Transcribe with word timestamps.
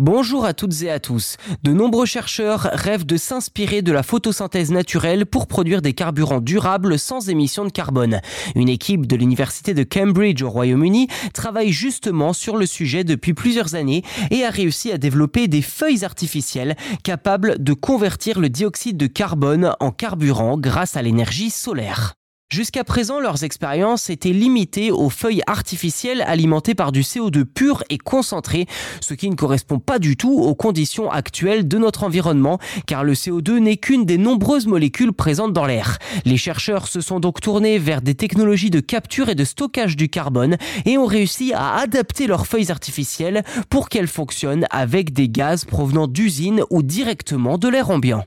Bonjour 0.00 0.44
à 0.44 0.54
toutes 0.54 0.82
et 0.82 0.90
à 0.90 0.98
tous. 0.98 1.36
De 1.62 1.72
nombreux 1.72 2.04
chercheurs 2.04 2.68
rêvent 2.72 3.06
de 3.06 3.16
s'inspirer 3.16 3.80
de 3.80 3.92
la 3.92 4.02
photosynthèse 4.02 4.72
naturelle 4.72 5.24
pour 5.24 5.46
produire 5.46 5.82
des 5.82 5.92
carburants 5.92 6.40
durables 6.40 6.98
sans 6.98 7.28
émission 7.28 7.64
de 7.64 7.70
carbone. 7.70 8.20
Une 8.56 8.68
équipe 8.68 9.06
de 9.06 9.14
l'université 9.14 9.72
de 9.72 9.84
Cambridge 9.84 10.42
au 10.42 10.50
Royaume-Uni 10.50 11.06
travaille 11.32 11.70
justement 11.70 12.32
sur 12.32 12.56
le 12.56 12.66
sujet 12.66 13.04
depuis 13.04 13.34
plusieurs 13.34 13.76
années 13.76 14.02
et 14.32 14.44
a 14.44 14.50
réussi 14.50 14.90
à 14.90 14.98
développer 14.98 15.46
des 15.46 15.62
feuilles 15.62 16.04
artificielles 16.04 16.74
capables 17.04 17.62
de 17.62 17.72
convertir 17.72 18.40
le 18.40 18.48
dioxyde 18.48 18.96
de 18.96 19.06
carbone 19.06 19.76
en 19.78 19.92
carburant 19.92 20.58
grâce 20.58 20.96
à 20.96 21.02
l'énergie 21.02 21.50
solaire. 21.50 22.16
Jusqu'à 22.54 22.84
présent, 22.84 23.18
leurs 23.18 23.42
expériences 23.42 24.10
étaient 24.10 24.28
limitées 24.30 24.92
aux 24.92 25.10
feuilles 25.10 25.42
artificielles 25.48 26.22
alimentées 26.22 26.76
par 26.76 26.92
du 26.92 27.00
CO2 27.00 27.44
pur 27.44 27.82
et 27.90 27.98
concentré, 27.98 28.66
ce 29.00 29.14
qui 29.14 29.28
ne 29.28 29.34
correspond 29.34 29.80
pas 29.80 29.98
du 29.98 30.16
tout 30.16 30.30
aux 30.38 30.54
conditions 30.54 31.10
actuelles 31.10 31.66
de 31.66 31.78
notre 31.78 32.04
environnement, 32.04 32.60
car 32.86 33.02
le 33.02 33.14
CO2 33.14 33.58
n'est 33.58 33.76
qu'une 33.76 34.04
des 34.04 34.18
nombreuses 34.18 34.68
molécules 34.68 35.12
présentes 35.12 35.52
dans 35.52 35.66
l'air. 35.66 35.98
Les 36.24 36.36
chercheurs 36.36 36.86
se 36.86 37.00
sont 37.00 37.18
donc 37.18 37.40
tournés 37.40 37.80
vers 37.80 38.02
des 38.02 38.14
technologies 38.14 38.70
de 38.70 38.78
capture 38.78 39.28
et 39.28 39.34
de 39.34 39.44
stockage 39.44 39.96
du 39.96 40.08
carbone 40.08 40.56
et 40.84 40.96
ont 40.96 41.06
réussi 41.06 41.52
à 41.54 41.78
adapter 41.78 42.28
leurs 42.28 42.46
feuilles 42.46 42.70
artificielles 42.70 43.42
pour 43.68 43.88
qu'elles 43.88 44.06
fonctionnent 44.06 44.68
avec 44.70 45.12
des 45.12 45.28
gaz 45.28 45.64
provenant 45.64 46.06
d'usines 46.06 46.62
ou 46.70 46.84
directement 46.84 47.58
de 47.58 47.66
l'air 47.66 47.90
ambiant. 47.90 48.24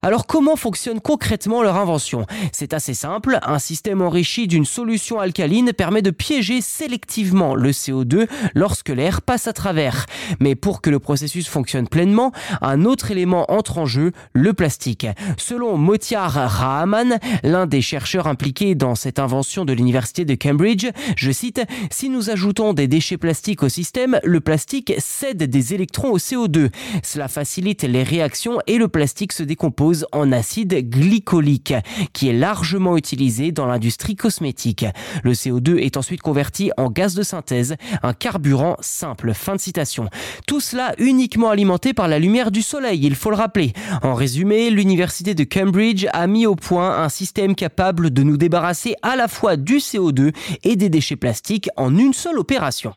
Alors 0.00 0.28
comment 0.28 0.54
fonctionne 0.54 1.00
concrètement 1.00 1.60
leur 1.60 1.74
invention? 1.74 2.24
C'est 2.52 2.72
assez 2.72 2.94
simple, 2.94 3.40
un 3.42 3.58
système 3.58 4.00
enrichi 4.00 4.46
d'une 4.46 4.64
solution 4.64 5.18
alcaline 5.18 5.72
permet 5.72 6.02
de 6.02 6.12
piéger 6.12 6.60
sélectivement 6.60 7.56
le 7.56 7.72
CO2 7.72 8.28
lorsque 8.54 8.90
l'air 8.90 9.22
passe 9.22 9.48
à 9.48 9.52
travers. 9.52 10.06
Mais 10.38 10.54
pour 10.54 10.82
que 10.82 10.90
le 10.90 11.00
processus 11.00 11.48
fonctionne 11.48 11.88
pleinement, 11.88 12.30
un 12.62 12.84
autre 12.84 13.10
élément 13.10 13.50
entre 13.50 13.78
en 13.78 13.86
jeu, 13.86 14.12
le 14.34 14.52
plastique. 14.52 15.08
Selon 15.36 15.76
Motiar 15.76 16.30
Rahman, 16.30 17.18
l'un 17.42 17.66
des 17.66 17.82
chercheurs 17.82 18.28
impliqués 18.28 18.76
dans 18.76 18.94
cette 18.94 19.18
invention 19.18 19.64
de 19.64 19.72
l'université 19.72 20.24
de 20.24 20.36
Cambridge, 20.36 20.86
je 21.16 21.32
cite, 21.32 21.60
Si 21.90 22.08
nous 22.08 22.30
ajoutons 22.30 22.72
des 22.72 22.86
déchets 22.86 23.16
plastiques 23.16 23.64
au 23.64 23.68
système, 23.68 24.20
le 24.22 24.38
plastique 24.40 24.94
cède 24.98 25.42
des 25.42 25.74
électrons 25.74 26.12
au 26.12 26.18
CO2. 26.18 26.70
Cela 27.02 27.26
facilite 27.26 27.82
les 27.82 28.04
réactions 28.04 28.60
et 28.68 28.78
le 28.78 28.86
plastique 28.86 29.32
se 29.32 29.42
décompose 29.42 29.87
en 30.12 30.32
acide 30.32 30.88
glycolique, 30.88 31.74
qui 32.12 32.28
est 32.28 32.32
largement 32.32 32.96
utilisé 32.96 33.52
dans 33.52 33.66
l'industrie 33.66 34.16
cosmétique. 34.16 34.86
Le 35.22 35.32
CO2 35.32 35.78
est 35.78 35.96
ensuite 35.96 36.22
converti 36.22 36.70
en 36.76 36.90
gaz 36.90 37.14
de 37.14 37.22
synthèse, 37.22 37.76
un 38.02 38.12
carburant 38.12 38.76
simple. 38.80 39.32
Fin 39.34 39.56
de 39.56 39.60
citation. 39.60 40.08
Tout 40.46 40.60
cela 40.60 40.94
uniquement 40.98 41.50
alimenté 41.50 41.92
par 41.94 42.08
la 42.08 42.18
lumière 42.18 42.50
du 42.50 42.62
soleil, 42.62 43.00
il 43.02 43.14
faut 43.14 43.30
le 43.30 43.36
rappeler. 43.36 43.72
En 44.02 44.14
résumé, 44.14 44.70
l'université 44.70 45.34
de 45.34 45.44
Cambridge 45.44 46.06
a 46.12 46.26
mis 46.26 46.46
au 46.46 46.56
point 46.56 47.02
un 47.02 47.08
système 47.08 47.54
capable 47.54 48.10
de 48.10 48.22
nous 48.22 48.36
débarrasser 48.36 48.94
à 49.02 49.16
la 49.16 49.28
fois 49.28 49.56
du 49.56 49.76
CO2 49.76 50.34
et 50.64 50.76
des 50.76 50.88
déchets 50.88 51.16
plastiques 51.16 51.68
en 51.76 51.96
une 51.96 52.12
seule 52.12 52.38
opération. 52.38 52.92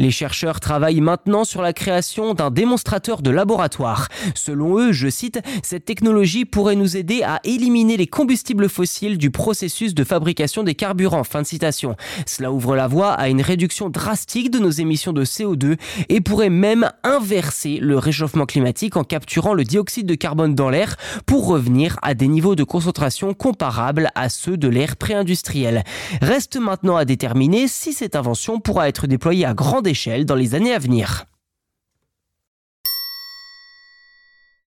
Les 0.00 0.10
chercheurs 0.10 0.60
travaillent 0.60 1.02
maintenant 1.02 1.44
sur 1.44 1.60
la 1.60 1.74
création 1.74 2.32
d'un 2.32 2.50
démonstrateur 2.50 3.20
de 3.20 3.30
laboratoire. 3.30 4.08
Selon 4.34 4.78
eux, 4.78 4.92
je 4.92 5.10
cite, 5.10 5.40
cette 5.62 5.84
technologie 5.84 6.46
pourrait 6.46 6.74
nous 6.74 6.96
aider 6.96 7.22
à 7.22 7.38
éliminer 7.44 7.98
les 7.98 8.06
combustibles 8.06 8.70
fossiles 8.70 9.18
du 9.18 9.30
processus 9.30 9.94
de 9.94 10.02
fabrication 10.02 10.62
des 10.62 10.74
carburants. 10.74 11.22
Fin 11.22 11.42
de 11.42 11.46
citation. 11.46 11.96
Cela 12.24 12.50
ouvre 12.50 12.76
la 12.76 12.86
voie 12.86 13.12
à 13.12 13.28
une 13.28 13.42
réduction 13.42 13.90
drastique 13.90 14.50
de 14.50 14.58
nos 14.58 14.70
émissions 14.70 15.12
de 15.12 15.22
CO2 15.22 15.76
et 16.08 16.22
pourrait 16.22 16.48
même 16.48 16.90
inverser 17.04 17.76
le 17.78 17.98
réchauffement 17.98 18.46
climatique 18.46 18.96
en 18.96 19.04
capturant 19.04 19.52
le 19.52 19.64
dioxyde 19.64 20.06
de 20.06 20.14
carbone 20.14 20.54
dans 20.54 20.70
l'air 20.70 20.96
pour 21.26 21.46
revenir 21.46 21.98
à 22.00 22.14
des 22.14 22.28
niveaux 22.28 22.56
de 22.56 22.64
concentration 22.64 23.34
comparables 23.34 24.08
à 24.14 24.30
ceux 24.30 24.56
de 24.56 24.68
l'ère 24.68 24.96
pré-industrielle. 24.96 25.84
Reste 26.22 26.56
maintenant 26.56 26.96
à 26.96 27.04
déterminer 27.04 27.68
si 27.68 27.92
cette 27.92 28.16
invention 28.16 28.60
pourra 28.60 28.88
être 28.88 29.06
déployée 29.06 29.44
à 29.44 29.52
grande 29.52 29.89
dans 30.24 30.34
les 30.34 30.54
années 30.54 30.74
à 30.74 30.78
venir. 30.78 31.26